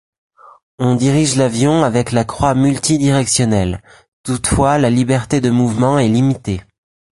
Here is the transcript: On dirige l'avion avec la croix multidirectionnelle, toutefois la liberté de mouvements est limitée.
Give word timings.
On 0.79 0.95
dirige 0.95 1.35
l'avion 1.35 1.83
avec 1.83 2.11
la 2.11 2.23
croix 2.25 2.55
multidirectionnelle, 2.55 3.83
toutefois 4.23 4.79
la 4.79 4.89
liberté 4.89 5.41
de 5.41 5.51
mouvements 5.51 5.99
est 5.99 6.07
limitée. 6.09 6.59